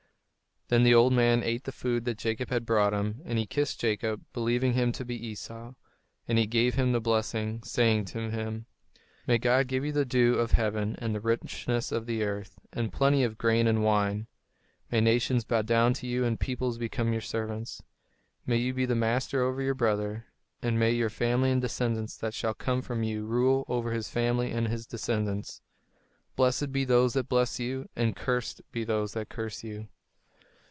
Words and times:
Then 0.73 0.83
the 0.83 0.95
old 0.95 1.11
man 1.11 1.43
ate 1.43 1.65
the 1.65 1.73
food 1.73 2.05
that 2.05 2.17
Jacob 2.17 2.49
had 2.49 2.65
brought 2.65 2.91
to 2.91 2.95
him; 2.95 3.21
and 3.25 3.37
he 3.37 3.45
kissed 3.45 3.77
Jacob, 3.81 4.23
believing 4.31 4.71
him 4.71 4.93
to 4.93 5.03
be 5.03 5.21
Esau; 5.27 5.73
and 6.29 6.37
he 6.37 6.47
gave 6.47 6.75
him 6.75 6.93
the 6.93 7.01
blessing, 7.01 7.61
saying 7.61 8.05
to 8.05 8.29
him: 8.31 8.67
"May 9.27 9.37
God 9.37 9.67
give 9.67 9.83
you 9.83 9.91
the 9.91 10.05
dew 10.05 10.35
of 10.35 10.53
heaven, 10.53 10.95
and 10.99 11.13
the 11.13 11.19
richness 11.19 11.91
of 11.91 12.05
the 12.05 12.23
earth, 12.23 12.57
and 12.71 12.93
plenty 12.93 13.21
of 13.25 13.37
grain 13.37 13.67
and 13.67 13.83
wine. 13.83 14.27
May 14.89 15.01
nations 15.01 15.43
bow 15.43 15.61
down 15.61 15.93
to 15.95 16.07
you 16.07 16.23
and 16.23 16.39
peoples 16.39 16.77
become 16.77 17.11
your 17.11 17.19
servants. 17.21 17.83
May 18.45 18.55
you 18.55 18.73
be 18.73 18.85
the 18.85 18.95
master 18.95 19.41
over 19.43 19.61
your 19.61 19.75
brother, 19.75 20.27
and 20.61 20.79
may 20.79 20.91
your 20.93 21.09
family 21.09 21.51
and 21.51 21.59
descendants 21.59 22.15
that 22.19 22.33
shall 22.33 22.53
come 22.53 22.81
from 22.81 23.03
you 23.03 23.25
rule 23.25 23.65
over 23.67 23.91
his 23.91 24.07
family 24.09 24.51
and 24.51 24.69
his 24.69 24.87
descendants. 24.87 25.61
Blessed 26.37 26.71
be 26.71 26.85
those 26.85 27.11
that 27.15 27.27
bless 27.27 27.59
you, 27.59 27.89
and 27.93 28.15
cursed 28.15 28.61
be 28.71 28.85
those 28.85 29.11
that 29.15 29.27
curse 29.27 29.65
you." 29.65 29.89